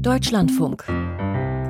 [0.00, 0.84] Deutschlandfunk.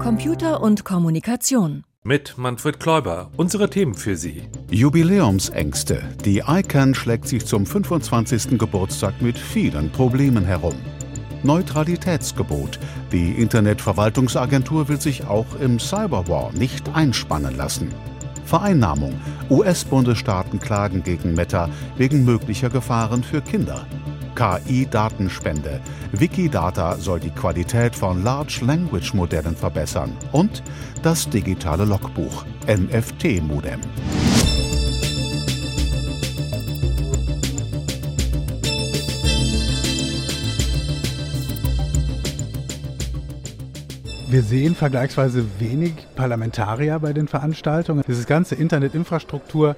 [0.01, 1.85] Computer und Kommunikation.
[2.05, 3.31] Mit Manfred Kläuber.
[3.37, 4.43] Unsere Themen für Sie.
[4.71, 6.03] Jubiläumsängste.
[6.25, 8.59] Die ICANN schlägt sich zum 25.
[8.59, 10.75] Geburtstag mit vielen Problemen herum.
[11.43, 12.79] Neutralitätsgebot.
[13.13, 17.91] Die Internetverwaltungsagentur will sich auch im Cyberwar nicht einspannen lassen.
[18.51, 19.15] Vereinnahmung.
[19.49, 23.87] US-Bundesstaaten klagen gegen Meta wegen möglicher Gefahren für Kinder.
[24.35, 25.81] KI-Datenspende.
[26.11, 30.17] Wikidata soll die Qualität von Large Language Modellen verbessern.
[30.33, 30.65] Und
[31.05, 33.81] das digitale Logbuch NFT-Modem.
[44.31, 48.05] Wir sehen vergleichsweise wenig Parlamentarier bei den Veranstaltungen.
[48.07, 49.75] Dieses ganze Internetinfrastruktur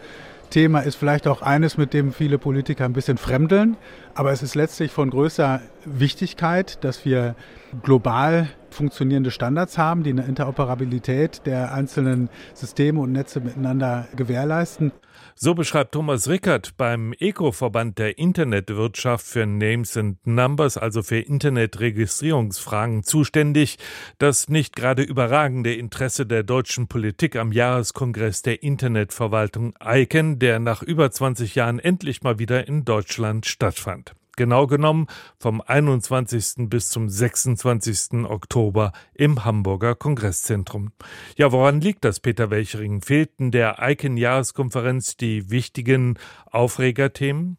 [0.50, 3.78] Thema ist vielleicht auch eines, mit dem viele Politiker ein bisschen fremdeln.
[4.12, 7.34] Aber es ist letztlich von größter Wichtigkeit, dass wir
[7.82, 14.92] global funktionierende Standards haben, die eine Interoperabilität der einzelnen Systeme und Netze miteinander gewährleisten.
[15.34, 23.02] So beschreibt Thomas Rickert beim ECO-Verband der Internetwirtschaft für Names and Numbers, also für Internetregistrierungsfragen
[23.02, 23.78] zuständig,
[24.18, 30.82] das nicht gerade überragende Interesse der deutschen Politik am Jahreskongress der Internetverwaltung ICANN, der nach
[30.82, 35.06] über 20 Jahren endlich mal wieder in Deutschland stattfand genau genommen
[35.38, 36.68] vom 21.
[36.68, 38.24] bis zum 26.
[38.24, 40.92] Oktober im Hamburger Kongresszentrum.
[41.36, 43.02] Ja, woran liegt das, Peter Welchering?
[43.02, 47.58] Fehlten der ICANN-Jahreskonferenz die wichtigen Aufregerthemen?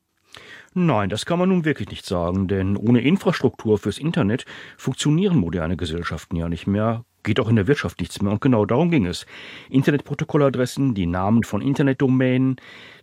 [0.74, 4.46] Nein, das kann man nun wirklich nicht sagen, denn ohne Infrastruktur fürs Internet
[4.78, 8.32] funktionieren moderne Gesellschaften ja nicht mehr geht auch in der Wirtschaft nichts mehr.
[8.32, 9.26] Und genau darum ging es.
[9.70, 12.58] Internetprotokolladressen, die Namen von Internetdomänen,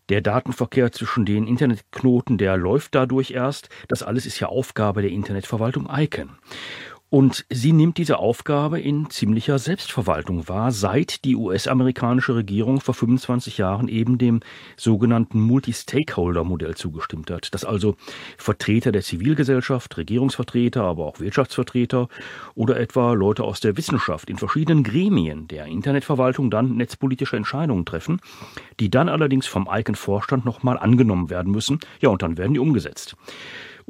[0.09, 3.69] der Datenverkehr zwischen den Internetknoten, der läuft dadurch erst.
[3.89, 6.31] Das alles ist ja Aufgabe der Internetverwaltung ICANN.
[7.11, 13.59] Und sie nimmt diese Aufgabe in ziemlicher Selbstverwaltung wahr, seit die US-amerikanische Regierung vor 25
[13.59, 14.41] Jahren eben dem
[14.77, 17.97] sogenannten Multi-Stakeholder-Modell zugestimmt hat, dass also
[18.39, 22.09] Vertreter der Zivilgesellschaft, Regierungsvertreter, aber auch Wirtschaftsvertreter
[22.55, 28.21] oder etwa Leute aus der Wissenschaft in verschiedenen Gremien der Internetverwaltung dann netzpolitische Entscheidungen treffen,
[28.79, 31.81] die dann allerdings vom ICANN-Vorstand nochmal angenommen werden müssen.
[32.01, 33.17] Ja, und dann werden die umgesetzt.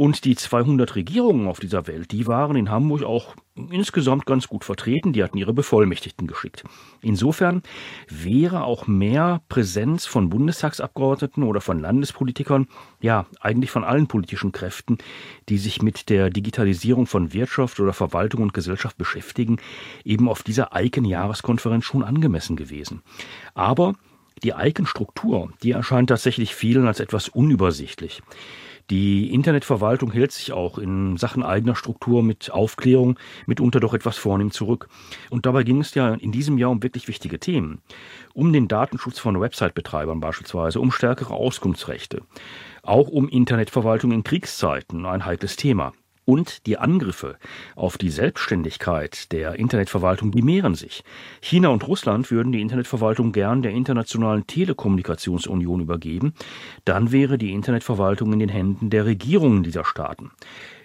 [0.01, 3.35] Und die 200 Regierungen auf dieser Welt, die waren in Hamburg auch
[3.71, 5.13] insgesamt ganz gut vertreten.
[5.13, 6.65] Die hatten ihre Bevollmächtigten geschickt.
[7.03, 7.61] Insofern
[8.09, 12.67] wäre auch mehr Präsenz von Bundestagsabgeordneten oder von Landespolitikern,
[13.03, 14.97] ja, eigentlich von allen politischen Kräften,
[15.51, 19.59] die sich mit der Digitalisierung von Wirtschaft oder Verwaltung und Gesellschaft beschäftigen,
[20.03, 23.03] eben auf dieser Icon-Jahreskonferenz schon angemessen gewesen.
[23.53, 23.97] Aber
[24.43, 28.23] die Icon-Struktur, die erscheint tatsächlich vielen als etwas unübersichtlich.
[28.91, 34.51] Die Internetverwaltung hält sich auch in Sachen eigener Struktur mit Aufklärung mitunter doch etwas vornehm
[34.51, 34.89] zurück.
[35.31, 37.83] Und dabei ging es ja in diesem Jahr um wirklich wichtige Themen.
[38.35, 42.23] Um den Datenschutz von Website-Betreibern beispielsweise, um stärkere Auskunftsrechte.
[42.83, 45.93] Auch um Internetverwaltung in Kriegszeiten, ein heikles Thema
[46.31, 47.39] und die Angriffe
[47.75, 51.03] auf die Selbstständigkeit der Internetverwaltung, die mehren sich.
[51.41, 56.35] China und Russland würden die Internetverwaltung gern der Internationalen Telekommunikationsunion übergeben.
[56.85, 60.31] Dann wäre die Internetverwaltung in den Händen der Regierungen dieser Staaten.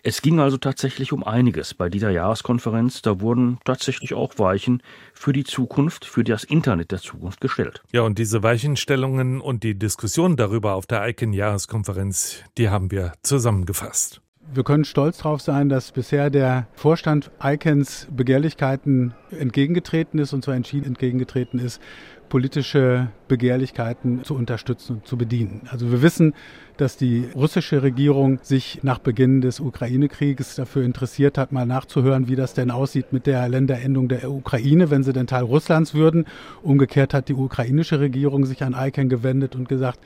[0.02, 3.04] Es ging also tatsächlich um einiges bei dieser Jahreskonferenz.
[3.04, 4.82] Da wurden tatsächlich auch Weichen
[5.14, 7.84] für die Zukunft, für das Internet der Zukunft gestellt.
[7.92, 14.22] Ja, und diese Weichenstellungen und die Diskussion darüber auf der ICANN-Jahreskonferenz, die haben wir zusammengefasst.
[14.54, 20.56] Wir können stolz darauf sein, dass bisher der Vorstand ICANNs Begehrlichkeiten entgegengetreten ist und zwar
[20.56, 21.82] entschieden entgegengetreten ist,
[22.30, 25.62] politische Begehrlichkeiten zu unterstützen und zu bedienen.
[25.72, 26.34] Also wir wissen,
[26.78, 32.36] dass die russische Regierung sich nach Beginn des Ukraine-Krieges dafür interessiert hat, mal nachzuhören, wie
[32.36, 36.26] das denn aussieht mit der Länderendung der Ukraine, wenn sie denn Teil Russlands würden.
[36.64, 40.00] Umgekehrt hat die ukrainische Regierung sich an ICANN gewendet und gesagt,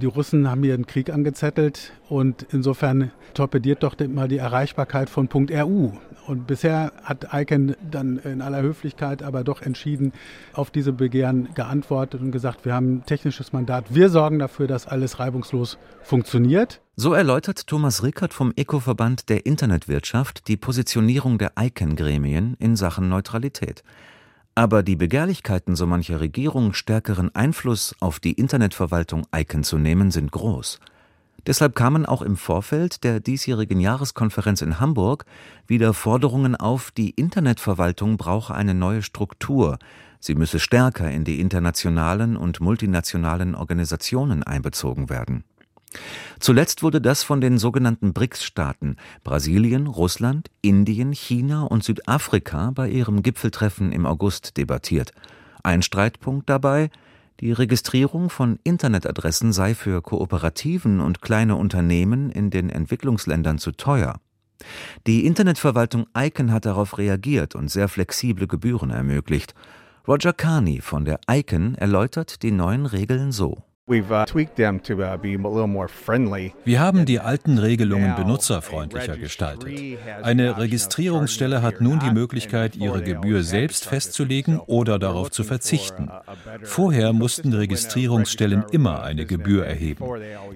[0.00, 5.28] die Russen haben hier einen Krieg angezettelt und insofern torpediert doch mal die Erreichbarkeit von
[5.32, 5.92] .ru.
[6.26, 10.12] Und bisher hat ICANN dann in aller Höflichkeit aber doch entschieden,
[10.52, 13.94] auf diese Begehren geantwortet und gesagt, wir haben ein technisches Mandat.
[13.94, 16.80] Wir sorgen dafür, dass alles reibungslos funktioniert.
[16.96, 23.82] So erläutert Thomas Rickert vom Eco-Verband der Internetwirtschaft die Positionierung der ICANN-Gremien in Sachen Neutralität.
[24.54, 30.32] Aber die Begehrlichkeiten so mancher Regierung, stärkeren Einfluss auf die Internetverwaltung ICANN zu nehmen, sind
[30.32, 30.80] groß.
[31.46, 35.26] Deshalb kamen auch im Vorfeld der diesjährigen Jahreskonferenz in Hamburg
[35.66, 39.78] wieder Forderungen auf, die Internetverwaltung brauche eine neue Struktur,
[40.20, 45.44] sie müsse stärker in die internationalen und multinationalen Organisationen einbezogen werden.
[46.38, 53.22] Zuletzt wurde das von den sogenannten BRICS-Staaten Brasilien, Russland, Indien, China und Südafrika bei ihrem
[53.22, 55.12] Gipfeltreffen im August debattiert.
[55.64, 56.90] Ein Streitpunkt dabei
[57.40, 64.20] die Registrierung von Internetadressen sei für Kooperativen und kleine Unternehmen in den Entwicklungsländern zu teuer.
[65.06, 69.54] Die Internetverwaltung ICANN hat darauf reagiert und sehr flexible Gebühren ermöglicht.
[70.10, 73.62] Roger Carney von der ICANN erläutert die neuen Regeln so
[76.64, 79.68] Wir haben die alten Regelungen benutzerfreundlicher gestaltet.
[80.22, 86.08] Eine Registrierungsstelle hat nun die Möglichkeit, ihre Gebühr selbst festzulegen oder darauf zu verzichten.
[86.62, 90.04] Vorher mussten Registrierungsstellen immer eine Gebühr erheben.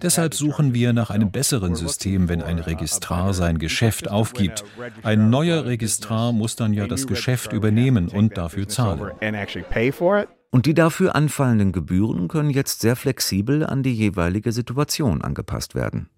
[0.01, 4.65] Deshalb suchen wir nach einem besseren System, wenn ein Registrar sein Geschäft aufgibt.
[5.03, 9.11] Ein neuer Registrar muss dann ja das Geschäft übernehmen und dafür zahlen.
[10.55, 16.09] Und die dafür anfallenden Gebühren können jetzt sehr flexibel an die jeweilige Situation angepasst werden.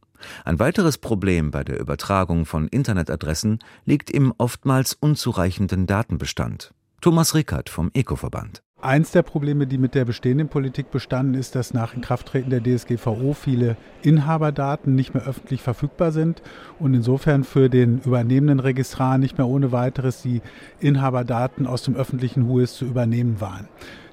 [0.45, 6.75] Ein weiteres Problem bei der Übertragung von Internetadressen liegt im oftmals unzureichenden Datenbestand.
[7.01, 8.63] Thomas Rickert vom Eco-Verband.
[8.83, 13.33] Eins der Probleme, die mit der bestehenden Politik bestanden, ist, dass nach Inkrafttreten der DSGVO
[13.33, 16.43] viele Inhaberdaten nicht mehr öffentlich verfügbar sind
[16.79, 20.43] und insofern für den übernehmenden Registrar nicht mehr ohne weiteres die
[20.79, 23.67] Inhaberdaten aus dem öffentlichen HUIS zu übernehmen waren.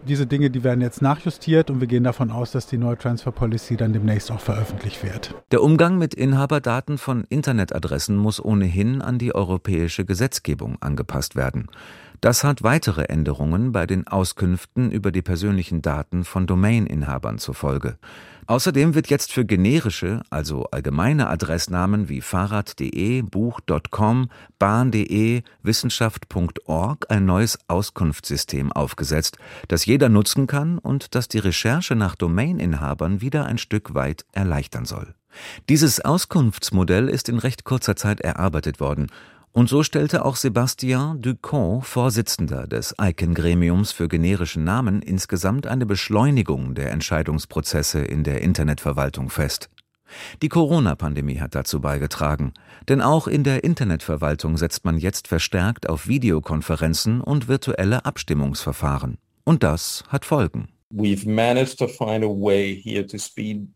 [0.05, 3.31] Diese Dinge, die werden jetzt nachjustiert und wir gehen davon aus, dass die neue Transfer
[3.31, 5.33] Policy dann demnächst auch veröffentlicht wird.
[5.51, 11.69] Der Umgang mit Inhaberdaten von Internetadressen muss ohnehin an die europäische Gesetzgebung angepasst werden.
[12.24, 17.98] Das hat weitere Änderungen bei den Auskünften über die persönlichen Daten von Domaininhabern zur Folge.
[18.48, 27.60] Außerdem wird jetzt für generische, also allgemeine Adressnamen wie Fahrrad.de, Buch.com, Bahn.de, Wissenschaft.org ein neues
[27.68, 29.38] Auskunftssystem aufgesetzt,
[29.68, 34.86] das jeder nutzen kann und das die Recherche nach Domaininhabern wieder ein Stück weit erleichtern
[34.86, 35.14] soll.
[35.68, 39.08] Dieses Auskunftsmodell ist in recht kurzer Zeit erarbeitet worden
[39.53, 46.73] und so stellte auch Sébastien Ducon, Vorsitzender des ICANN-Gremiums für generische Namen, insgesamt eine Beschleunigung
[46.73, 49.69] der Entscheidungsprozesse in der Internetverwaltung fest.
[50.41, 52.53] Die Corona-Pandemie hat dazu beigetragen,
[52.89, 59.17] denn auch in der Internetverwaltung setzt man jetzt verstärkt auf Videokonferenzen und virtuelle Abstimmungsverfahren.
[59.44, 60.73] Und das hat Folgen.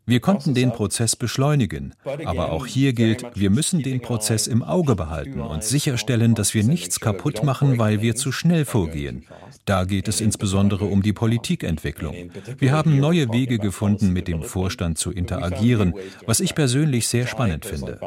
[0.06, 4.96] Wir konnten den Prozess beschleunigen, aber auch hier gilt, wir müssen den Prozess im Auge
[4.96, 9.26] behalten und sicherstellen, dass wir nichts kaputt machen, weil wir zu schnell vorgehen.
[9.66, 12.30] Da geht es insbesondere um die Politikentwicklung.
[12.60, 15.96] Wir haben neue Wege gefunden, mit dem Vorstand zu interagieren,
[16.28, 18.00] was ich persönlich sehr spannend finde.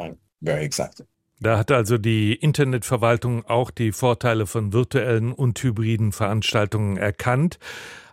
[1.41, 7.57] Da hat also die Internetverwaltung auch die Vorteile von virtuellen und hybriden Veranstaltungen erkannt.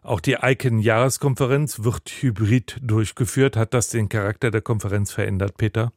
[0.03, 3.57] Auch die ICANN-Jahreskonferenz wird hybrid durchgeführt.
[3.57, 5.93] Hat das den Charakter der Konferenz verändert, Peter?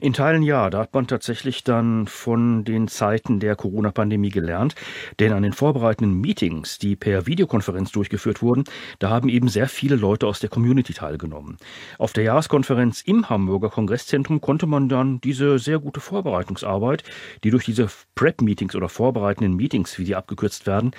[0.00, 0.70] In Teilen ja.
[0.70, 4.74] Da hat man tatsächlich dann von den Zeiten der Corona-Pandemie gelernt.
[5.18, 8.64] Denn an den vorbereitenden Meetings, die per Videokonferenz durchgeführt wurden,
[8.98, 11.56] da haben eben sehr viele Leute aus der Community teilgenommen.
[11.98, 17.04] Auf der Jahreskonferenz im Hamburger Kongresszentrum konnte man dann diese sehr gute Vorbereitungsarbeit,
[17.42, 20.92] die durch diese Prep-Meetings oder vorbereitenden Meetings, wie die abgekürzt werden,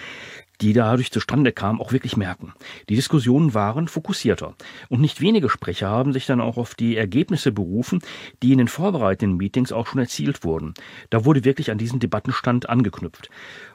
[0.61, 2.53] die dadurch zustande kamen, auch wirklich merken.
[2.89, 4.55] Die Diskussionen waren fokussierter.
[4.89, 8.01] Und nicht wenige Sprecher haben sich dann auch auf die Ergebnisse berufen,
[8.41, 10.73] die in den vorbereitenden Meetings auch schon erzielt wurden.
[11.09, 13.29] Da wurde wirklich an diesen Debattenstand angeknüpft.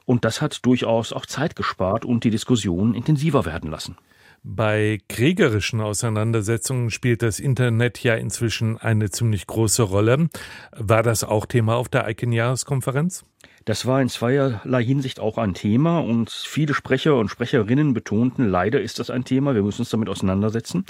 [0.05, 3.97] Und das hat durchaus auch Zeit gespart und die Diskussionen intensiver werden lassen.
[4.45, 10.29] Bei kriegerischen Auseinandersetzungen spielt das Internet ja inzwischen eine ziemlich große Rolle.
[10.73, 13.25] War das auch Thema auf der ICANN-Jahreskonferenz?
[13.65, 18.81] Das war in zweierlei Hinsicht auch ein Thema und viele Sprecher und Sprecherinnen betonten, leider
[18.81, 20.85] ist das ein Thema, wir müssen uns damit auseinandersetzen.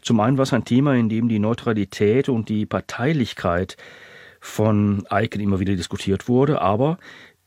[0.00, 3.76] Zum einen war es ein Thema, in dem die Neutralität und die Parteilichkeit
[4.40, 6.98] von ICANN immer wieder diskutiert wurde, aber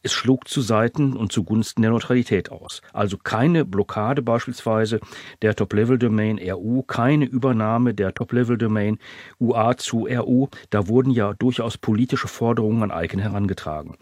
[0.08, 2.82] es schlug zu Seiten und zugunsten der Neutralität aus.
[2.94, 5.00] Also keine Blockade beispielsweise
[5.42, 9.00] der Top-Level-Domain RU, keine Übernahme der Top-Level-Domain
[9.40, 10.48] UA zu RU.
[10.70, 13.98] Da wurden ja durchaus politische Forderungen an ICANN herangetragen.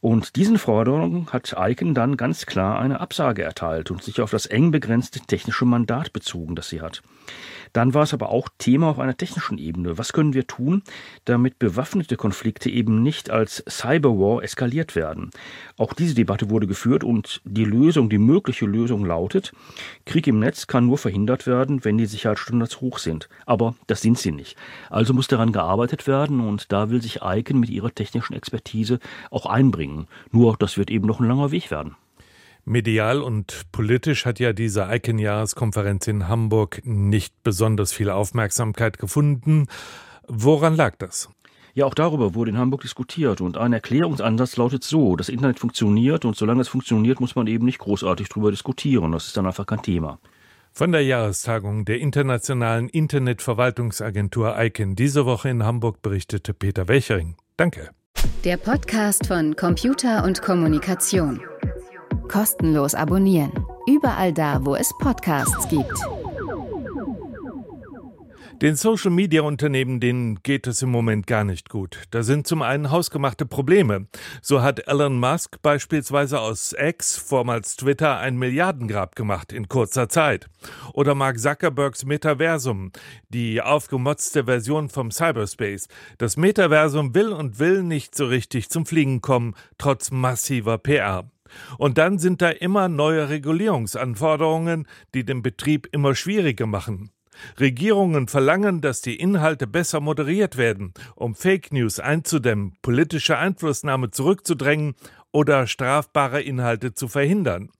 [0.00, 4.46] Und diesen Forderungen hat ICANN dann ganz klar eine Absage erteilt und sich auf das
[4.46, 7.02] eng begrenzte technische Mandat bezogen, das sie hat.
[7.72, 9.98] Dann war es aber auch Thema auf einer technischen Ebene.
[9.98, 10.82] Was können wir tun,
[11.24, 15.30] damit bewaffnete Konflikte eben nicht als Cyberwar eskaliert werden?
[15.76, 19.52] Auch diese Debatte wurde geführt und die Lösung, die mögliche Lösung lautet,
[20.04, 23.28] Krieg im Netz kann nur verhindert werden, wenn die Sicherheitsstandards hoch sind.
[23.46, 24.56] Aber das sind sie nicht.
[24.90, 28.98] Also muss daran gearbeitet werden und da will sich ICANN mit ihrer technischen Expertise
[29.30, 30.06] auch einbringen.
[30.30, 31.96] Nur das wird eben noch ein langer Weg werden.
[32.64, 39.66] Medial und politisch hat ja diese ICANN-Jahreskonferenz in Hamburg nicht besonders viel Aufmerksamkeit gefunden.
[40.28, 41.30] Woran lag das?
[41.74, 46.24] Ja, auch darüber wurde in Hamburg diskutiert und ein Erklärungsansatz lautet so, das Internet funktioniert
[46.24, 49.12] und solange es funktioniert, muss man eben nicht großartig darüber diskutieren.
[49.12, 50.18] Das ist dann einfach kein Thema.
[50.72, 57.36] Von der Jahrestagung der Internationalen Internetverwaltungsagentur ICANN diese Woche in Hamburg berichtete Peter Welchering.
[57.56, 57.90] Danke.
[58.44, 61.40] Der Podcast von Computer und Kommunikation.
[62.28, 63.52] Kostenlos abonnieren.
[63.88, 66.19] Überall da, wo es Podcasts gibt.
[68.62, 72.02] Den Social-Media-Unternehmen, denen geht es im Moment gar nicht gut.
[72.10, 74.06] Da sind zum einen hausgemachte Probleme.
[74.42, 80.50] So hat Elon Musk beispielsweise aus X, vormals Twitter, ein Milliardengrab gemacht in kurzer Zeit.
[80.92, 82.92] Oder Mark Zuckerbergs Metaversum,
[83.30, 85.88] die aufgemotzte Version vom Cyberspace.
[86.18, 91.30] Das Metaversum will und will nicht so richtig zum Fliegen kommen, trotz massiver PR.
[91.78, 97.10] Und dann sind da immer neue Regulierungsanforderungen, die den Betrieb immer schwieriger machen.
[97.58, 104.94] Regierungen verlangen, dass die Inhalte besser moderiert werden, um Fake News einzudämmen, politische Einflussnahme zurückzudrängen
[105.32, 107.70] oder strafbare Inhalte zu verhindern.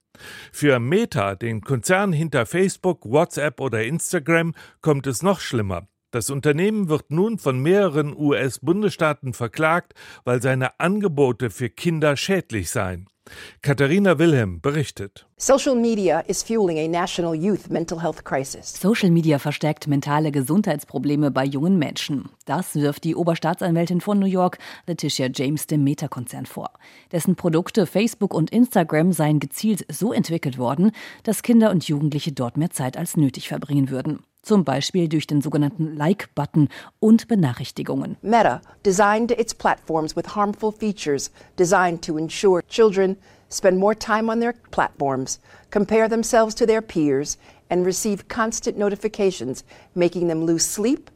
[0.51, 5.87] Für Meta, den Konzern hinter Facebook, WhatsApp oder Instagram, kommt es noch schlimmer.
[6.11, 9.93] Das Unternehmen wird nun von mehreren US-Bundesstaaten verklagt,
[10.25, 13.07] weil seine Angebote für Kinder schädlich seien.
[13.61, 15.25] Katharina Wilhelm berichtet.
[15.37, 18.73] Social Media is fueling a national youth mental health crisis.
[18.73, 22.29] Social Media verstärkt mentale Gesundheitsprobleme bei jungen Menschen.
[22.45, 26.71] Das wirft die Oberstaatsanwältin von New York, Letitia James, dem Meta-Konzern vor.
[27.11, 30.91] Dessen Produkte Facebook und Instagram seien gezielt so entwickelt worden,
[31.23, 34.23] dass Kinder und Jugendliche dort mehr Zeit als nötig verbringen würden.
[34.41, 36.69] Zum Beispiel durch den sogenannten Like-Button
[36.99, 38.17] und Benachrichtigungen.
[38.21, 43.17] Meta designed its platforms with harmful features designed to ensure children
[43.49, 47.37] spend more time on their platforms, compare themselves to their peers,
[47.69, 51.09] and receive constant notifications, making them lose sleep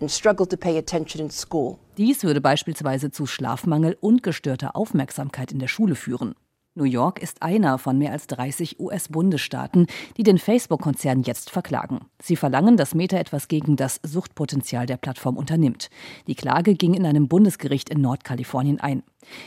[0.00, 1.78] and struggle to pay attention in school.
[1.96, 6.34] Dies würde beispielsweise zu Schlafmangel und gestörter Aufmerksamkeit in der Schule führen.
[6.78, 12.02] New York ist einer von mehr als 30 US-Bundesstaaten, die den Facebook-Konzern jetzt verklagen.
[12.22, 15.90] Sie verlangen, dass Meta etwas gegen das Suchtpotenzial der Plattform unternimmt.
[16.28, 19.02] Die Klage ging in einem Bundesgericht in Nordkalifornien ein.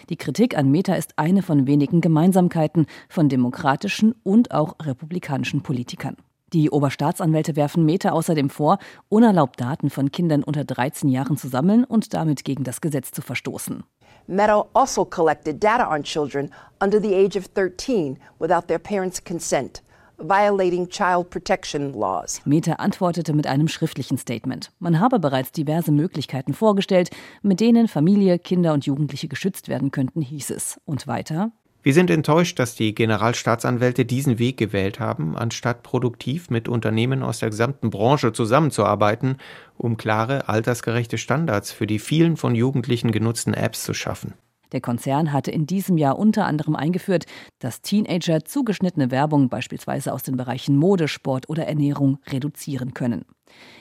[0.10, 6.18] Die Kritik an Meta ist eine von wenigen Gemeinsamkeiten von demokratischen und auch republikanischen Politikern.
[6.54, 11.86] Die Oberstaatsanwälte werfen Meta außerdem vor, unerlaubt Daten von Kindern unter 13 Jahren zu sammeln
[11.86, 13.84] und damit gegen das Gesetz zu verstoßen.
[14.28, 16.50] Meta also collected data on children
[16.80, 19.82] under the age of 13 without their parents' consent.
[20.18, 22.42] Violating child protection laws.
[22.46, 24.72] Meta antwortete mit einem schriftlichen Statement.
[24.80, 27.10] Man habe bereits diverse Möglichkeiten vorgestellt,
[27.42, 30.80] mit denen Familie, Kinder und Jugendliche geschützt werden könnten, hieß es.
[30.86, 31.52] Und weiter.
[31.84, 37.40] Wir sind enttäuscht, dass die Generalstaatsanwälte diesen Weg gewählt haben, anstatt produktiv mit Unternehmen aus
[37.40, 39.38] der gesamten Branche zusammenzuarbeiten,
[39.78, 44.36] um klare, altersgerechte Standards für die vielen von Jugendlichen genutzten Apps zu schaffen.
[44.72, 47.26] Der Konzern hatte in diesem Jahr unter anderem eingeführt,
[47.60, 53.26] dass Teenager zugeschnittene Werbung beispielsweise aus den Bereichen Mode, Sport oder Ernährung reduzieren können.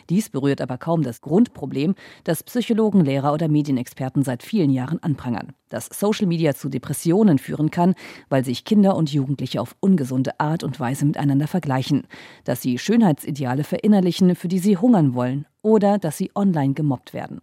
[0.08, 1.94] Dies berührt aber kaum das Grundproblem,
[2.24, 7.70] das Psychologen, Lehrer oder Medienexperten seit vielen Jahren anprangern, dass Social Media zu Depressionen führen
[7.70, 7.94] kann,
[8.28, 12.08] weil sich Kinder und Jugendliche auf ungesunde Art und Weise miteinander vergleichen,
[12.44, 17.40] dass sie Schönheitsideale verinnerlichen, für die sie hungern wollen, oder dass sie online gemobbt werden.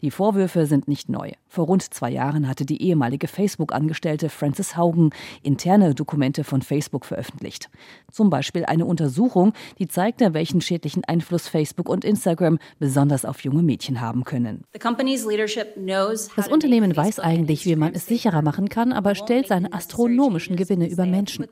[0.00, 1.32] Die Vorwürfe sind nicht neu.
[1.48, 5.10] Vor rund zwei Jahren hatte die ehemalige Facebook-Angestellte Frances Haugen
[5.42, 7.68] interne Dokumente von Facebook veröffentlicht.
[8.10, 13.62] Zum Beispiel eine Untersuchung, die zeigte, welchen schädlichen Einfluss Facebook und Instagram besonders auf junge
[13.62, 14.64] Mädchen haben können.
[14.72, 20.88] Das Unternehmen weiß eigentlich, wie man es sicherer machen kann, aber stellt seine astronomischen Gewinne
[20.88, 21.46] über Menschen.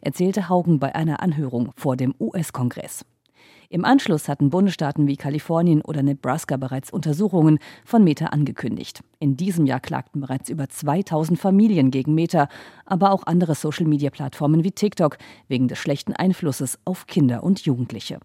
[0.00, 3.04] Erzählte Haugen bei einer Anhörung vor dem US-Kongress.
[3.74, 9.02] Im Anschluss hatten Bundesstaaten wie Kalifornien oder Nebraska bereits Untersuchungen von Meta angekündigt.
[9.18, 12.46] In diesem Jahr klagten bereits über 2000 Familien gegen Meta,
[12.86, 18.20] aber auch andere Social-Media-Plattformen wie TikTok wegen des schlechten Einflusses auf Kinder und Jugendliche.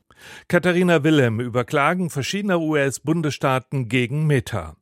[0.50, 4.76] Katharina Wilhelm über Klagen verschiedener US-Bundesstaaten gegen Meta.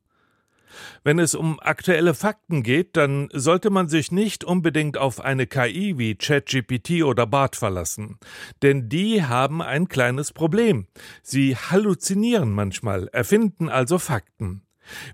[1.04, 5.98] Wenn es um aktuelle Fakten geht, dann sollte man sich nicht unbedingt auf eine KI
[5.98, 8.18] wie ChatGPT oder BART verlassen.
[8.62, 10.86] Denn die haben ein kleines Problem.
[11.22, 14.62] Sie halluzinieren manchmal, erfinden also Fakten.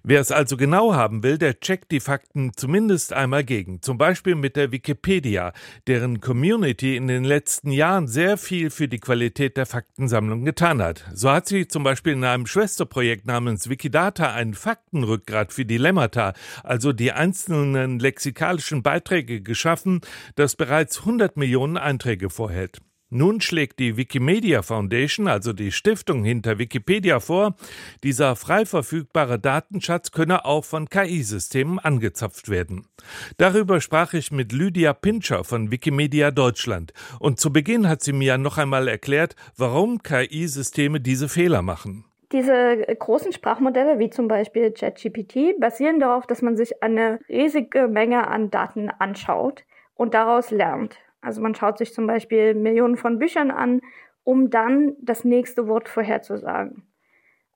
[0.02, 3.82] Wer es also genau haben will, der checkt die Fakten zumindest einmal gegen.
[3.82, 5.52] Zum Beispiel mit der Wikipedia,
[5.86, 11.04] deren Community in den letzten Jahren sehr viel für die Qualität der Faktensammlung getan hat.
[11.12, 16.92] So hat sie zum Beispiel in einem Schwesterprojekt namens Wikidata ein Faktenrückgrat für Dilemmata, also
[16.92, 20.00] die einzelnen lexikalischen Beiträge geschaffen,
[20.36, 22.80] das bereits 100 Millionen Einträge vorhält.
[23.16, 27.54] Nun schlägt die Wikimedia Foundation, also die Stiftung hinter Wikipedia, vor,
[28.02, 32.88] dieser frei verfügbare Datenschatz könne auch von KI-Systemen angezapft werden.
[33.36, 36.92] Darüber sprach ich mit Lydia Pinscher von Wikimedia Deutschland.
[37.20, 42.06] Und zu Beginn hat sie mir noch einmal erklärt, warum KI-Systeme diese Fehler machen.
[42.32, 48.26] Diese großen Sprachmodelle, wie zum Beispiel ChatGPT, basieren darauf, dass man sich eine riesige Menge
[48.26, 49.62] an Daten anschaut
[49.94, 50.98] und daraus lernt.
[51.24, 53.80] Also man schaut sich zum Beispiel Millionen von Büchern an,
[54.24, 56.86] um dann das nächste Wort vorherzusagen.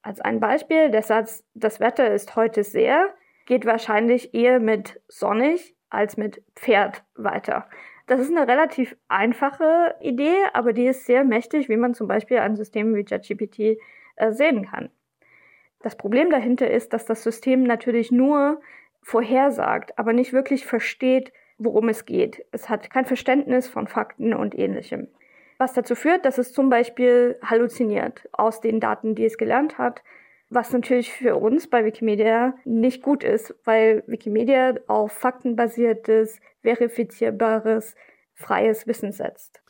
[0.02, 3.14] Als ein Beispiel, der Satz, das Wetter ist heute sehr,
[3.46, 7.68] geht wahrscheinlich eher mit sonnig als mit Pferd weiter.
[8.06, 12.38] Das ist eine relativ einfache Idee, aber die ist sehr mächtig, wie man zum Beispiel
[12.38, 13.78] an Systemen wie ChatGPT
[14.16, 14.90] äh, sehen kann.
[15.80, 18.60] Das Problem dahinter ist, dass das System natürlich nur
[19.02, 22.44] vorhersagt, aber nicht wirklich versteht, worum es geht.
[22.52, 25.08] Es hat kein Verständnis von Fakten und ähnlichem.
[25.58, 30.02] Was dazu führt, dass es zum Beispiel halluziniert aus den Daten, die es gelernt hat,
[30.50, 37.96] was natürlich für uns bei Wikimedia nicht gut ist, weil Wikimedia auf faktenbasiertes, verifizierbares,
[38.34, 39.60] freies Wissen setzt.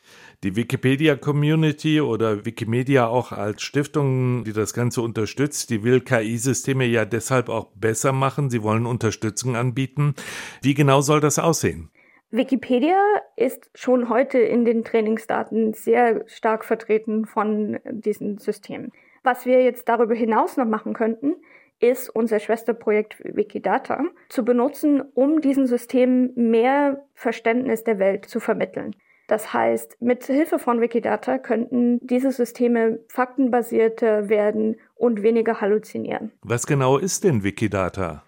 [0.44, 7.04] Die Wikipedia-Community oder Wikimedia auch als Stiftung, die das Ganze unterstützt, die will KI-Systeme ja
[7.04, 8.48] deshalb auch besser machen.
[8.48, 10.14] Sie wollen Unterstützung anbieten.
[10.62, 11.90] Wie genau soll das aussehen?
[12.30, 13.00] Wikipedia
[13.36, 18.92] ist schon heute in den Trainingsdaten sehr stark vertreten von diesen Systemen.
[19.24, 21.36] Was wir jetzt darüber hinaus noch machen könnten,
[21.80, 28.94] ist unser Schwesterprojekt Wikidata zu benutzen, um diesen Systemen mehr Verständnis der Welt zu vermitteln.
[29.28, 36.32] Das heißt, mit Hilfe von Wikidata könnten diese Systeme faktenbasierter werden und weniger halluzinieren.
[36.42, 38.24] Was genau ist denn Wikidata?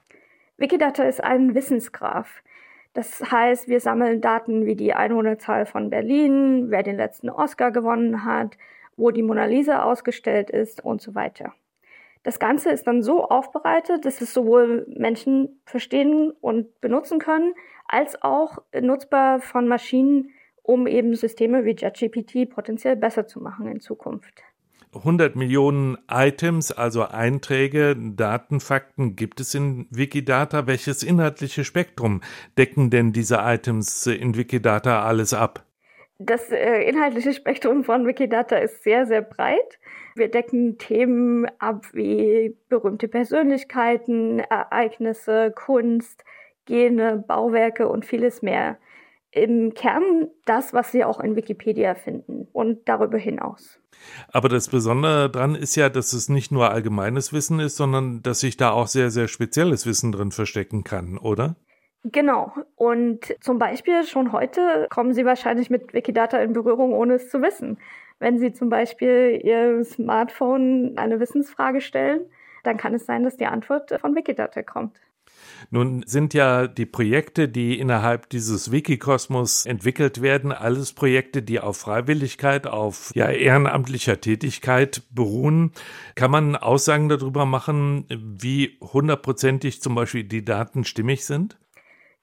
[0.59, 2.43] Wikidata ist ein Wissensgraph.
[2.93, 8.27] Das heißt, wir sammeln Daten wie die Einwohnerzahl von Berlin, wer den letzten Oscar gewonnen
[8.27, 8.59] hat,
[8.97, 11.55] wo die Mona Lisa ausgestellt ist und so weiter.
[12.25, 17.55] Das Ganze ist dann so aufbereitet, dass es sowohl Menschen verstehen und benutzen können,
[17.89, 20.31] als auch nutzbar von Maschinen
[20.71, 24.45] um eben Systeme wie JetGPT potenziell besser zu machen in Zukunft.
[24.95, 30.69] 100 Millionen Items, also Einträge, Datenfakten gibt es in Wikidata.
[30.69, 32.21] Welches inhaltliche Spektrum
[32.57, 35.65] decken denn diese Items in Wikidata alles ab?
[36.19, 39.79] Das äh, inhaltliche Spektrum von Wikidata ist sehr, sehr breit.
[40.15, 46.25] Wir decken Themen ab wie berühmte Persönlichkeiten, Ereignisse, Kunst,
[46.67, 48.79] Gene, Bauwerke und vieles mehr
[49.33, 53.81] im Kern das, was Sie auch in Wikipedia finden und darüber hinaus.
[54.33, 58.41] Aber das Besondere daran ist ja, dass es nicht nur allgemeines Wissen ist, sondern dass
[58.41, 61.57] sich da auch sehr, sehr spezielles Wissen drin verstecken kann, oder?
[62.05, 62.53] Genau.
[62.77, 67.43] Und zum Beispiel schon heute kommen Sie wahrscheinlich mit Wikidata in Berührung, ohne es zu
[67.43, 67.79] wissen.
[68.19, 72.23] Wenn Sie zum Beispiel Ihr Smartphone eine Wissensfrage stellen,
[72.65, 74.99] dann kann es sein, dass die Antwort von Wikidata kommt.
[75.71, 81.77] Nun sind ja die Projekte, die innerhalb dieses Wikikosmos entwickelt werden, alles Projekte, die auf
[81.77, 85.73] Freiwilligkeit, auf ja, ehrenamtlicher Tätigkeit beruhen.
[86.15, 91.59] Kann man Aussagen darüber machen, wie hundertprozentig zum Beispiel die Daten stimmig sind?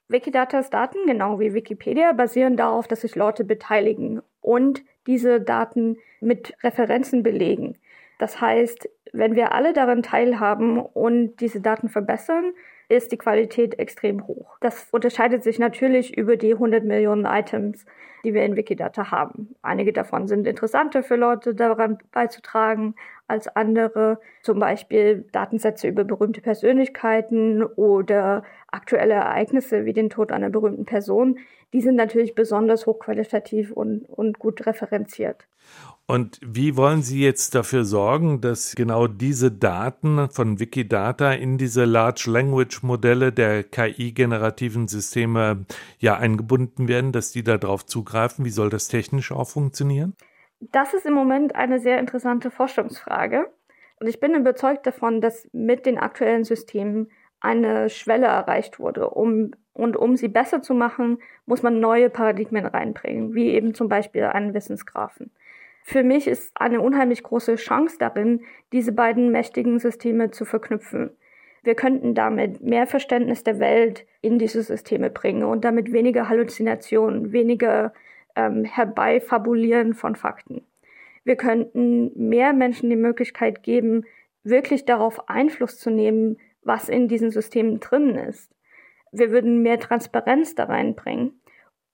[0.09, 6.53] Wikidatas Daten, genau wie Wikipedia, basieren darauf, dass sich Leute beteiligen und diese Daten mit
[6.63, 7.77] Referenzen belegen.
[8.17, 12.53] Das heißt, wenn wir alle daran teilhaben und diese Daten verbessern,
[12.89, 14.57] ist die Qualität extrem hoch.
[14.61, 17.85] Das unterscheidet sich natürlich über die 100 Millionen Items,
[18.23, 19.55] die wir in Wikidata haben.
[19.61, 22.95] Einige davon sind interessanter für Leute daran beizutragen
[23.27, 30.49] als andere, zum Beispiel Datensätze über berühmte Persönlichkeiten oder aktuelle Ereignisse wie den Tod einer
[30.49, 31.39] berühmten Person.
[31.73, 35.45] Die sind natürlich besonders hochqualitativ und, und gut referenziert.
[36.09, 41.83] Und wie wollen Sie jetzt dafür sorgen, dass genau diese Daten von Wikidata in diese
[41.83, 45.65] Large Language Modelle der KI-generativen Systeme
[45.99, 48.45] ja eingebunden werden, dass die darauf zugreifen?
[48.45, 50.15] Wie soll das technisch auch funktionieren?
[50.61, 53.51] Das ist im Moment eine sehr interessante Forschungsfrage.
[53.99, 59.09] Und ich bin überzeugt davon, dass mit den aktuellen Systemen eine Schwelle erreicht wurde.
[59.09, 63.89] Um, und um sie besser zu machen, muss man neue Paradigmen reinbringen, wie eben zum
[63.89, 65.31] Beispiel einen Wissensgrafen.
[65.89, 68.41] Für mich ist eine unheimlich große Chance darin,
[68.73, 71.11] diese beiden mächtigen Systeme zu verknüpfen.
[71.63, 77.31] Wir könnten damit mehr Verständnis der Welt in diese Systeme bringen und damit weniger Halluzinationen,
[77.31, 77.93] weniger
[78.35, 80.65] ähm, Herbeifabulieren von Fakten.
[81.23, 84.03] Wir könnten mehr Menschen die Möglichkeit geben,
[84.43, 88.53] wirklich darauf Einfluss zu nehmen, was in diesen Systemen drin ist.
[89.13, 91.39] Wir würden mehr Transparenz da reinbringen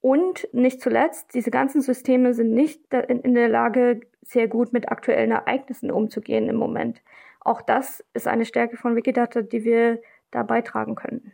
[0.04, 5.32] Und nicht zuletzt, diese ganzen Systeme sind nicht in der Lage, sehr gut mit aktuellen
[5.32, 7.02] Ereignissen umzugehen im Moment.
[7.40, 11.32] Auch das ist eine Stärke von Wikidata, die wir da beitragen können.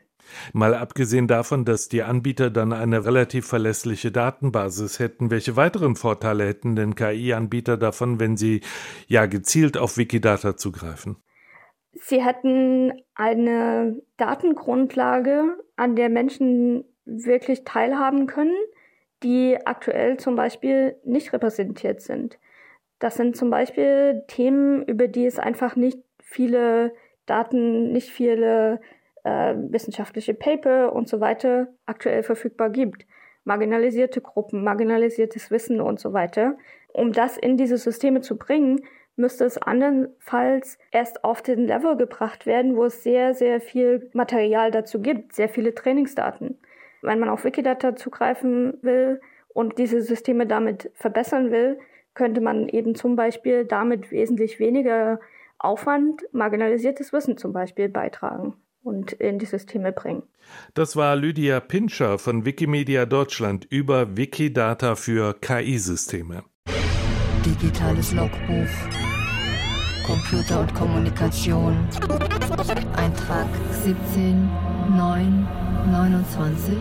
[0.53, 6.45] Mal abgesehen davon, dass die Anbieter dann eine relativ verlässliche Datenbasis hätten, welche weiteren Vorteile
[6.45, 8.61] hätten denn KI-Anbieter davon, wenn sie
[9.07, 11.17] ja gezielt auf Wikidata zugreifen?
[11.93, 18.55] Sie hätten eine Datengrundlage, an der Menschen wirklich teilhaben können,
[19.23, 22.39] die aktuell zum Beispiel nicht repräsentiert sind.
[22.99, 26.93] Das sind zum Beispiel Themen, über die es einfach nicht viele
[27.25, 28.81] Daten, nicht viele
[29.23, 33.05] äh, wissenschaftliche Paper und so weiter aktuell verfügbar gibt.
[33.45, 36.57] Marginalisierte Gruppen, marginalisiertes Wissen und so weiter.
[36.93, 38.81] Um das in diese Systeme zu bringen,
[39.15, 44.71] müsste es andernfalls erst auf den Level gebracht werden, wo es sehr, sehr viel Material
[44.71, 46.57] dazu gibt, sehr viele Trainingsdaten.
[47.01, 51.79] Wenn man auf Wikidata zugreifen will und diese Systeme damit verbessern will,
[52.13, 55.19] könnte man eben zum Beispiel damit wesentlich weniger
[55.57, 60.23] Aufwand, marginalisiertes Wissen zum Beispiel beitragen und in die Systeme bringen.
[60.73, 66.43] Das war Lydia Pinscher von Wikimedia Deutschland über Wikidata für KI-Systeme.
[67.45, 68.67] Digitales Logbuch.
[70.05, 71.87] Computer und Kommunikation.
[72.95, 73.47] Eintrag
[73.83, 74.49] 17
[74.97, 75.58] 9
[75.89, 76.77] 29.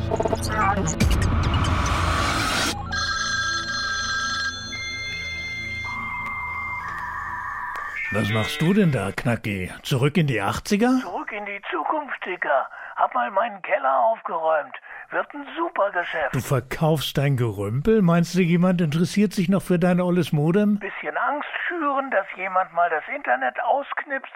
[8.11, 9.71] Was machst du denn da, Knacki?
[9.83, 11.01] Zurück in die 80er?
[11.01, 12.69] Zurück in die Zukunft, Dicker.
[12.97, 14.75] Hab mal meinen Keller aufgeräumt.
[15.11, 16.35] Wird ein super Geschäft.
[16.35, 18.03] Du verkaufst dein Gerümpel?
[18.03, 20.79] Meinst du, jemand interessiert sich noch für dein olles Modem?
[20.79, 24.33] Bisschen Angst schüren, dass jemand mal das Internet ausknipst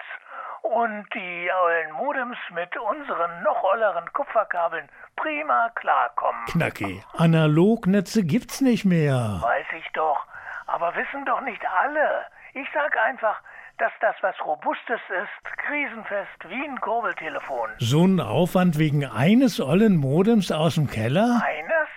[0.63, 6.45] und die ollen Modems mit unseren noch olleren Kupferkabeln prima klarkommen.
[6.45, 9.39] Knacki, Analognetze gibt's nicht mehr.
[9.41, 10.25] Weiß ich doch.
[10.67, 12.25] Aber wissen doch nicht alle.
[12.53, 13.39] Ich sag einfach,
[13.77, 17.69] dass das was Robustes ist, krisenfest wie ein Kurbeltelefon.
[17.79, 21.41] So ein Aufwand wegen eines ollen Modems aus dem Keller?
[21.43, 21.89] Eines?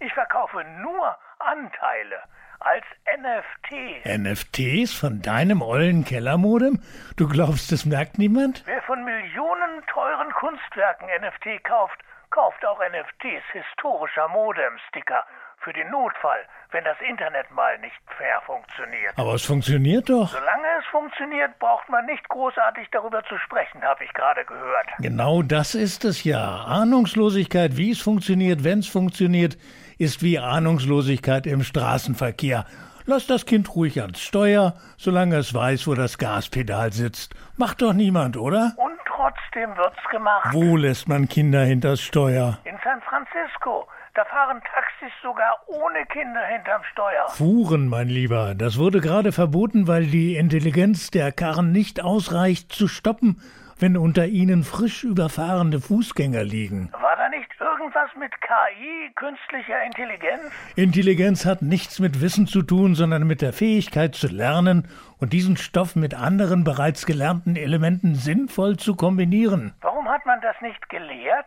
[0.00, 2.22] Ich verkaufe nur Anteile
[2.66, 2.84] als
[3.18, 4.04] NFT.
[4.04, 6.80] NFTs von deinem ollen Kellermodem?
[7.16, 8.62] Du glaubst, das merkt niemand?
[8.66, 11.98] Wer von Millionen teuren Kunstwerken NFT kauft,
[12.30, 15.24] kauft auch NFTs historischer Modem-Sticker
[15.58, 16.38] für den Notfall,
[16.72, 19.12] wenn das Internet mal nicht fair funktioniert.
[19.16, 20.28] Aber es funktioniert doch.
[20.28, 24.86] Solange es funktioniert, braucht man nicht großartig darüber zu sprechen, habe ich gerade gehört.
[24.98, 26.64] Genau das ist es ja.
[26.66, 29.56] Ahnungslosigkeit, wie es funktioniert, wenn es funktioniert,
[29.98, 32.64] ist wie Ahnungslosigkeit im Straßenverkehr.
[33.04, 37.34] Lass das Kind ruhig ans Steuer, solange es weiß, wo das Gaspedal sitzt.
[37.56, 38.72] Macht doch niemand, oder?
[38.76, 40.48] Und trotzdem wird's gemacht.
[40.52, 42.58] Wo lässt man Kinder hinters Steuer?
[42.64, 43.86] In San Francisco.
[44.14, 47.28] Da fahren Taxis sogar ohne Kinder hinterm Steuer.
[47.28, 48.54] Fuhren, mein Lieber.
[48.54, 53.42] Das wurde gerade verboten, weil die Intelligenz der Karren nicht ausreicht zu stoppen,
[53.78, 56.90] wenn unter ihnen frisch überfahrende Fußgänger liegen.
[56.92, 60.52] War da nicht irgendwas mit KI, künstlicher Intelligenz?
[60.76, 65.56] Intelligenz hat nichts mit Wissen zu tun, sondern mit der Fähigkeit zu lernen und diesen
[65.56, 69.74] Stoff mit anderen bereits gelernten Elementen sinnvoll zu kombinieren.
[69.80, 71.46] Warum hat man das nicht gelehrt?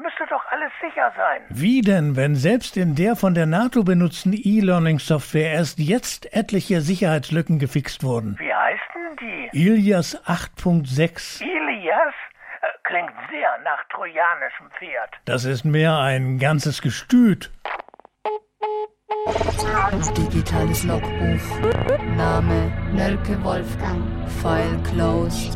[0.00, 1.42] Müsste doch alles sicher sein.
[1.48, 7.58] Wie denn, wenn selbst in der von der NATO benutzten E-Learning-Software erst jetzt etliche Sicherheitslücken
[7.58, 8.36] gefixt wurden?
[8.38, 8.46] Denn
[9.16, 9.50] die?
[9.52, 11.42] Ilias 8.6.
[11.42, 12.14] Ilias?
[12.60, 15.10] Äh, klingt sehr nach trojanischem Pferd.
[15.24, 17.50] Das ist mehr ein ganzes Gestüt.
[20.16, 21.60] Digitales Logbuch.
[22.16, 24.02] Name Nölke Wolfgang.
[24.40, 25.54] File closed.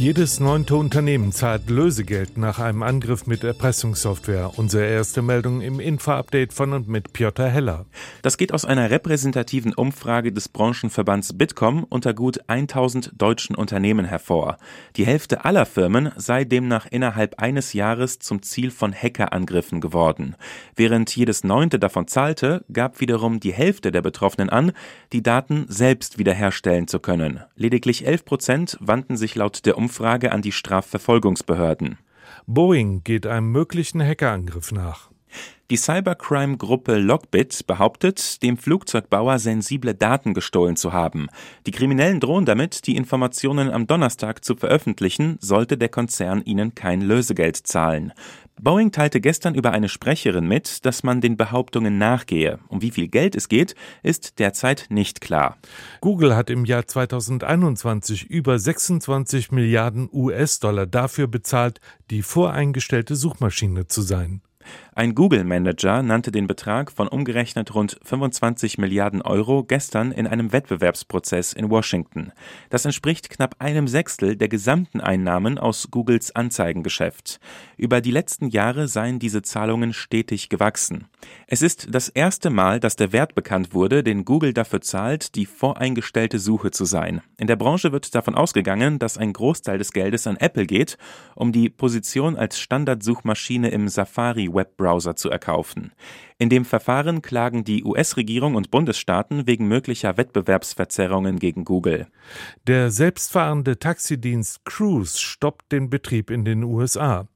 [0.00, 4.52] Jedes neunte Unternehmen zahlt Lösegeld nach einem Angriff mit Erpressungssoftware.
[4.56, 7.84] Unsere erste Meldung im Info-Update von und mit Piotr Heller.
[8.22, 14.56] Das geht aus einer repräsentativen Umfrage des Branchenverbands Bitkom unter gut 1000 deutschen Unternehmen hervor.
[14.96, 20.34] Die Hälfte aller Firmen sei demnach innerhalb eines Jahres zum Ziel von Hackerangriffen geworden.
[20.76, 24.72] Während jedes neunte davon zahlte, gab wiederum die Hälfte der Betroffenen an,
[25.12, 27.40] die Daten selbst wiederherstellen zu können.
[27.54, 31.98] Lediglich 11 Prozent wandten sich laut der Umfrage Umfrage an die Strafverfolgungsbehörden.
[32.46, 35.10] Boeing geht einem möglichen Hackerangriff nach.
[35.68, 41.26] Die Cybercrime-Gruppe Lockbit behauptet, dem Flugzeugbauer sensible Daten gestohlen zu haben.
[41.66, 47.00] Die Kriminellen drohen damit, die Informationen am Donnerstag zu veröffentlichen, sollte der Konzern ihnen kein
[47.00, 48.12] Lösegeld zahlen.
[48.62, 52.58] Boeing teilte gestern über eine Sprecherin mit, dass man den Behauptungen nachgehe.
[52.68, 55.56] Um wie viel Geld es geht, ist derzeit nicht klar.
[56.02, 64.02] Google hat im Jahr 2021 über 26 Milliarden US-Dollar dafür bezahlt, die voreingestellte Suchmaschine zu
[64.02, 64.42] sein.
[65.00, 71.54] Ein Google-Manager nannte den Betrag von umgerechnet rund 25 Milliarden Euro gestern in einem Wettbewerbsprozess
[71.54, 72.32] in Washington.
[72.68, 77.40] Das entspricht knapp einem Sechstel der gesamten Einnahmen aus Googles Anzeigengeschäft.
[77.78, 81.06] Über die letzten Jahre seien diese Zahlungen stetig gewachsen.
[81.46, 85.46] Es ist das erste Mal, dass der Wert bekannt wurde, den Google dafür zahlt, die
[85.46, 87.22] voreingestellte Suche zu sein.
[87.38, 90.98] In der Branche wird davon ausgegangen, dass ein Großteil des Geldes an Apple geht,
[91.34, 95.92] um die Position als Standardsuchmaschine im Safari Webbrowser zu erkaufen.
[96.38, 102.08] In dem Verfahren klagen die US-Regierung und Bundesstaaten wegen möglicher Wettbewerbsverzerrungen gegen Google.
[102.66, 107.28] Der selbstfahrende Taxidienst Cruise stoppt den Betrieb in den USA.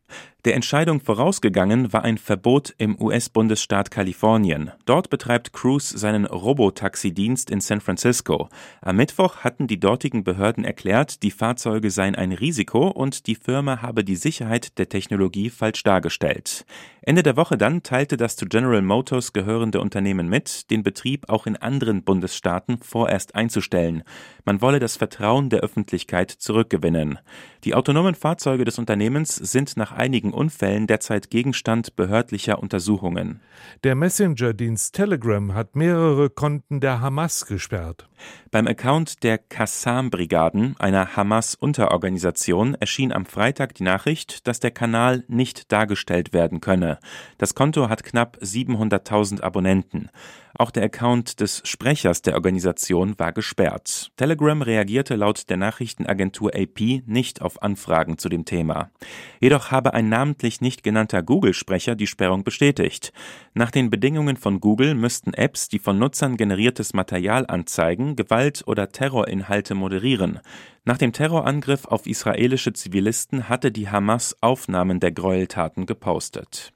[0.44, 4.72] Der Entscheidung vorausgegangen war ein Verbot im US-Bundesstaat Kalifornien.
[4.85, 8.50] Dort betreibt Cruise seinen Robotaxi-Dienst in San Francisco.
[8.83, 13.80] Am Mittwoch hatten die dortigen Behörden erklärt, die Fahrzeuge seien ein Risiko und die Firma
[13.80, 16.66] habe die Sicherheit der Technologie falsch dargestellt.
[17.00, 21.46] Ende der Woche dann teilte das zu General Motors gehörende Unternehmen mit, den Betrieb auch
[21.46, 24.02] in anderen Bundesstaaten vorerst einzustellen.
[24.44, 27.18] Man wolle das Vertrauen der Öffentlichkeit zurückgewinnen.
[27.64, 33.40] Die autonomen Fahrzeuge des Unternehmens sind nach einigen Unfällen derzeit Gegenstand behördlicher Untersuchungen.
[33.84, 38.08] Der Messenger-Dienst Telegram hat mehrere Konten der Hamas gesperrt.
[38.54, 45.72] Beim Account der Qassam-Brigaden, einer Hamas-Unterorganisation, erschien am Freitag die Nachricht, dass der Kanal nicht
[45.72, 47.00] dargestellt werden könne.
[47.36, 50.08] Das Konto hat knapp 700.000 Abonnenten.
[50.56, 54.12] Auch der Account des Sprechers der Organisation war gesperrt.
[54.16, 58.92] Telegram reagierte laut der Nachrichtenagentur AP nicht auf Anfragen zu dem Thema.
[59.40, 63.12] Jedoch habe ein namentlich nicht genannter Google-Sprecher die Sperrung bestätigt.
[63.54, 68.90] Nach den Bedingungen von Google müssten Apps, die von Nutzern generiertes Material anzeigen, Gewalt- oder
[68.90, 70.40] Terrorinhalte moderieren.
[70.85, 76.72] Nach dem Terrorangriff auf israelische Zivilisten hatte die Hamas Aufnahmen der Gräueltaten gepostet.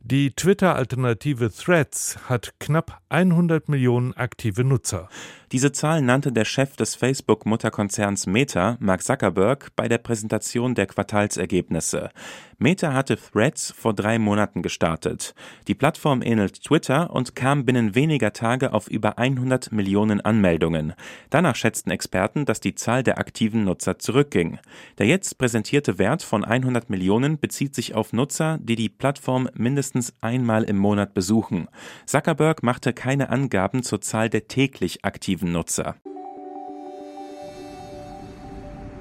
[0.00, 5.08] Die Twitter-Alternative Threads hat knapp 100 Millionen aktive Nutzer.
[5.52, 12.10] Diese Zahl nannte der Chef des Facebook-Mutterkonzerns Meta, Mark Zuckerberg, bei der Präsentation der Quartalsergebnisse.
[12.58, 15.34] Meta hatte Threads vor drei Monaten gestartet.
[15.68, 20.94] Die Plattform ähnelt Twitter und kam binnen weniger Tage auf über 100 Millionen Anmeldungen.
[21.28, 24.58] Danach schätzten Experten, dass die Zahl der aktiven Nutzer zurückging.
[24.96, 30.14] Der jetzt präsentierte Wert von 100 Millionen bezieht sich auf Nutzer, die die Plattform mindestens
[30.22, 31.68] einmal im Monat besuchen.
[32.06, 35.04] Zuckerberg machte keine Angaben zur Zahl der täglich
[35.36, 35.94] aktiven Nutzer.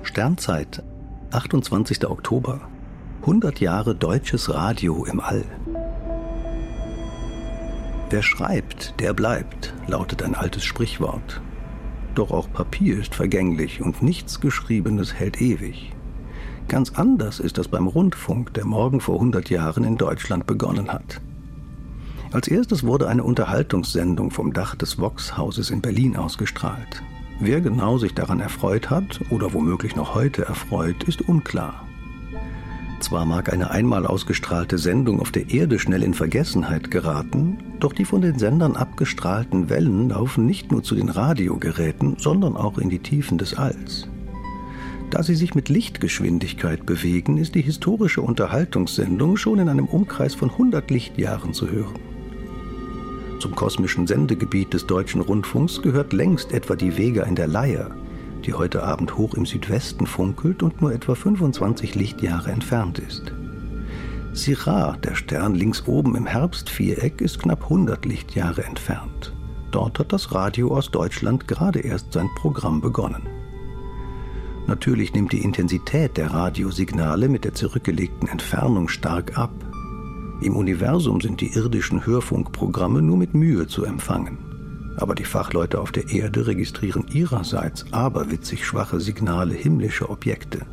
[0.03, 0.83] Sternzeit,
[1.31, 2.05] 28.
[2.07, 2.59] Oktober.
[3.21, 5.45] 100 Jahre deutsches Radio im All.
[8.09, 11.41] Wer schreibt, der bleibt, lautet ein altes Sprichwort.
[12.15, 15.93] Doch auch Papier ist vergänglich und nichts Geschriebenes hält ewig.
[16.67, 21.21] Ganz anders ist das beim Rundfunk, der morgen vor 100 Jahren in Deutschland begonnen hat.
[22.31, 27.01] Als erstes wurde eine Unterhaltungssendung vom Dach des Vox-Hauses in Berlin ausgestrahlt.
[27.39, 31.85] Wer genau sich daran erfreut hat oder womöglich noch heute erfreut, ist unklar.
[32.99, 38.05] Zwar mag eine einmal ausgestrahlte Sendung auf der Erde schnell in Vergessenheit geraten, doch die
[38.05, 42.99] von den Sendern abgestrahlten Wellen laufen nicht nur zu den Radiogeräten, sondern auch in die
[42.99, 44.07] Tiefen des Alls.
[45.11, 50.49] Da sie sich mit Lichtgeschwindigkeit bewegen, ist die historische Unterhaltungssendung schon in einem Umkreis von
[50.49, 52.14] 100 Lichtjahren zu hören.
[53.45, 57.91] Zum kosmischen Sendegebiet des deutschen Rundfunks gehört längst etwa die Vega in der Leier,
[58.43, 63.31] die heute Abend hoch im Südwesten funkelt und nur etwa 25 Lichtjahre entfernt ist.
[64.33, 69.31] Syrah, der Stern links oben im Herbstviereck, ist knapp 100 Lichtjahre entfernt.
[69.69, 73.27] Dort hat das Radio aus Deutschland gerade erst sein Programm begonnen.
[74.65, 79.53] Natürlich nimmt die Intensität der Radiosignale mit der zurückgelegten Entfernung stark ab.
[80.41, 84.37] Im Universum sind die irdischen Hörfunkprogramme nur mit Mühe zu empfangen.
[84.97, 90.65] Aber die Fachleute auf der Erde registrieren ihrerseits aberwitzig schwache Signale himmlischer Objekte.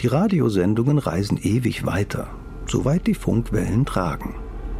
[0.00, 2.28] Die Radiosendungen reisen ewig weiter,
[2.66, 4.34] soweit die Funkwellen tragen.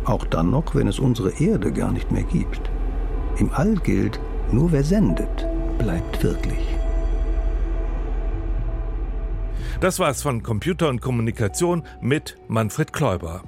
[0.05, 2.71] Auch dann noch, wenn es unsere Erde gar nicht mehr gibt.
[3.39, 4.21] Im All gilt,
[4.53, 5.47] nur wer sendet,
[5.79, 6.76] bleibt wirklich.
[9.81, 13.43] Das war's von Computer und Kommunikation mit Manfred Kläuber.